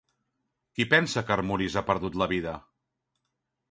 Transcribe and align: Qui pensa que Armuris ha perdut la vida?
Qui 0.77 0.87
pensa 0.93 1.23
que 1.29 1.37
Armuris 1.37 1.79
ha 1.83 1.87
perdut 1.93 2.21
la 2.25 2.33
vida? 2.37 2.59